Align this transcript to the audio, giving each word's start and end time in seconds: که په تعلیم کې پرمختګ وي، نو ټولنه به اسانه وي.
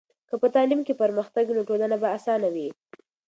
که 0.29 0.35
په 0.41 0.47
تعلیم 0.55 0.81
کې 0.87 0.93
پرمختګ 1.01 1.45
وي، 1.47 1.55
نو 1.57 1.67
ټولنه 1.69 1.95
به 2.01 2.07
اسانه 2.17 2.49
وي. 2.55 2.67